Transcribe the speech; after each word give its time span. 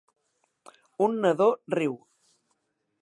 Un 1.07 1.11
nadó 1.25 1.49
riu 1.77 1.93